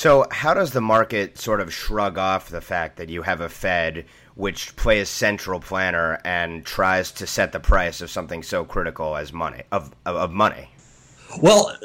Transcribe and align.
So, 0.00 0.24
how 0.30 0.54
does 0.54 0.70
the 0.70 0.80
market 0.80 1.36
sort 1.36 1.60
of 1.60 1.74
shrug 1.74 2.16
off 2.16 2.48
the 2.48 2.62
fact 2.62 2.96
that 2.96 3.10
you 3.10 3.20
have 3.20 3.42
a 3.42 3.50
Fed 3.50 4.06
which 4.34 4.74
plays 4.74 5.10
central 5.10 5.60
planner 5.60 6.18
and 6.24 6.64
tries 6.64 7.12
to 7.12 7.26
set 7.26 7.52
the 7.52 7.60
price 7.60 8.00
of 8.00 8.10
something 8.10 8.42
so 8.42 8.64
critical 8.64 9.14
as 9.14 9.30
money 9.30 9.64
of 9.70 9.94
of, 10.06 10.32
money? 10.32 10.70
Well, 11.42 11.76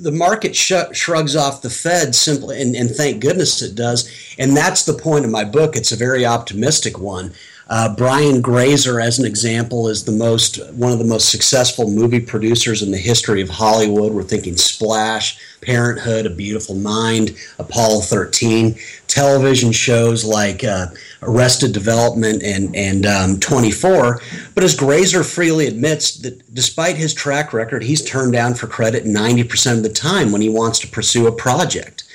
the 0.00 0.10
market 0.10 0.56
sh- 0.56 0.72
shrugs 0.92 1.36
off 1.36 1.60
the 1.60 1.68
Fed 1.68 2.14
simply, 2.14 2.62
and, 2.62 2.74
and 2.74 2.88
thank 2.88 3.20
goodness 3.20 3.60
it 3.60 3.74
does. 3.74 4.08
And 4.38 4.56
that's 4.56 4.86
the 4.86 4.94
point 4.94 5.26
of 5.26 5.30
my 5.30 5.44
book. 5.44 5.76
It's 5.76 5.92
a 5.92 5.96
very 5.96 6.24
optimistic 6.24 6.98
one. 6.98 7.34
Uh, 7.70 7.94
Brian 7.94 8.40
Grazer, 8.40 8.98
as 8.98 9.18
an 9.18 9.26
example, 9.26 9.88
is 9.88 10.04
the 10.04 10.12
most 10.12 10.56
one 10.72 10.90
of 10.90 10.98
the 10.98 11.04
most 11.04 11.30
successful 11.30 11.90
movie 11.90 12.20
producers 12.20 12.82
in 12.82 12.90
the 12.90 12.98
history 12.98 13.42
of 13.42 13.50
Hollywood. 13.50 14.12
We're 14.12 14.22
thinking 14.22 14.56
Splash, 14.56 15.38
Parenthood, 15.60 16.24
A 16.24 16.30
Beautiful 16.30 16.76
Mind, 16.76 17.36
Apollo 17.58 18.00
13, 18.02 18.74
television 19.06 19.70
shows 19.72 20.24
like 20.24 20.64
uh, 20.64 20.86
Arrested 21.20 21.72
Development 21.72 22.42
and 22.42 22.74
and 22.74 23.04
um, 23.04 23.38
24. 23.38 24.22
But 24.54 24.64
as 24.64 24.74
Grazer 24.74 25.22
freely 25.22 25.66
admits, 25.66 26.16
that 26.20 26.54
despite 26.54 26.96
his 26.96 27.12
track 27.12 27.52
record, 27.52 27.82
he's 27.82 28.02
turned 28.02 28.32
down 28.32 28.54
for 28.54 28.66
credit 28.66 29.04
90% 29.04 29.76
of 29.76 29.82
the 29.82 29.90
time 29.90 30.32
when 30.32 30.40
he 30.40 30.48
wants 30.48 30.78
to 30.78 30.88
pursue 30.88 31.26
a 31.26 31.32
project 31.32 32.07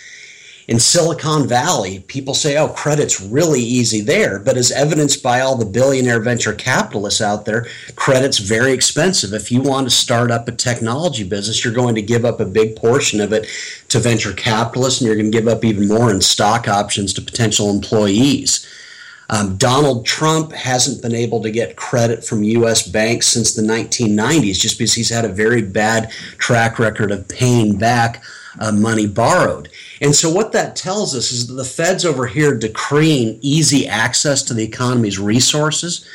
in 0.68 0.80
Silicon 0.80 1.48
Valley, 1.48 2.00
people 2.08 2.34
say, 2.34 2.58
oh, 2.58 2.70
credit's 2.70 3.22
really 3.22 3.62
easy 3.62 4.00
there. 4.00 4.40
But 4.40 4.56
as 4.56 4.72
evidenced 4.72 5.22
by 5.22 5.42
all 5.42 5.58
the 5.58 5.66
billionaire 5.66 6.22
venture 6.22 6.54
capitalists 6.54 7.22
out 7.22 7.46
there, 7.46 7.68
credit's 7.96 8.40
very 8.40 8.72
expensive. 8.72 9.34
If 9.34 9.52
you 9.52 9.62
want 9.62 9.88
to 9.88 9.96
start 9.96 10.32
up 10.32 10.48
a 10.48 10.54
technology 10.54 11.24
business, 11.24 11.64
you're 11.64 11.74
going 11.74 11.96
to 11.96 12.02
give 12.02 12.24
up 12.24 12.40
a 12.40 12.46
big 12.46 12.78
portion 12.78 13.20
of 13.20 13.34
it 13.34 13.48
to 13.90 14.00
venture 14.00 14.34
capitalists, 14.34 15.02
and 15.02 15.08
you're 15.08 15.18
going 15.18 15.32
to 15.32 15.38
give 15.38 15.48
up 15.48 15.66
even 15.66 15.88
more 15.88 16.10
in 16.10 16.22
stock 16.22 16.68
options 16.68 17.14
to 17.14 17.22
potential 17.22 17.70
employees. 17.70 18.66
Um, 19.30 19.58
Donald 19.58 20.06
Trump 20.06 20.52
hasn't 20.52 21.02
been 21.02 21.16
able 21.16 21.42
to 21.42 21.52
get 21.52 21.76
credit 21.76 22.24
from 22.24 22.44
U.S. 22.44 22.88
banks 22.88 23.28
since 23.28 23.54
the 23.54 23.62
1990s 23.62 24.60
just 24.60 24.78
because 24.78 24.94
he's 24.94 25.10
had 25.10 25.26
a 25.26 25.30
very 25.30 25.62
bad 25.62 26.12
track 26.38 26.78
record 26.78 27.12
of 27.12 27.28
paying 27.28 27.78
back 27.78 28.22
uh, 28.60 28.72
money 28.72 29.08
borrowed. 29.08 29.70
And 30.02 30.16
so, 30.16 30.30
what 30.30 30.52
that 30.52 30.76
tells 30.76 31.16
us 31.16 31.32
is 31.32 31.48
that 31.48 31.54
the 31.54 31.66
Fed's 31.66 32.06
over 32.06 32.28
here 32.28 32.58
decreeing 32.58 33.40
easy 33.42 33.88
access 33.88 34.44
to 34.44 34.54
the 34.54 34.64
economy's 34.64 35.20
resources. 35.20 36.08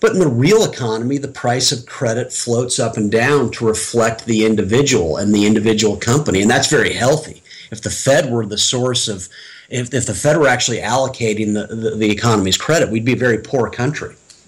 But 0.00 0.14
in 0.14 0.18
the 0.18 0.26
real 0.26 0.64
economy, 0.64 1.18
the 1.18 1.28
price 1.28 1.70
of 1.70 1.86
credit 1.86 2.32
floats 2.32 2.80
up 2.80 2.96
and 2.96 3.10
down 3.10 3.52
to 3.52 3.66
reflect 3.66 4.26
the 4.26 4.44
individual 4.44 5.16
and 5.16 5.32
the 5.32 5.46
individual 5.46 5.96
company. 5.96 6.42
And 6.42 6.50
that's 6.50 6.68
very 6.68 6.92
healthy. 6.92 7.40
If 7.70 7.82
the 7.82 7.90
Fed 7.90 8.28
were 8.28 8.44
the 8.44 8.58
source 8.58 9.06
of, 9.06 9.28
if, 9.70 9.94
if 9.94 10.06
the 10.06 10.14
Fed 10.14 10.38
were 10.38 10.48
actually 10.48 10.78
allocating 10.78 11.54
the, 11.54 11.72
the, 11.72 11.90
the 11.90 12.10
economy's 12.10 12.56
credit, 12.56 12.90
we'd 12.90 13.04
be 13.04 13.12
a 13.12 13.16
very 13.16 13.38
poor 13.38 13.70
country. 13.70 14.16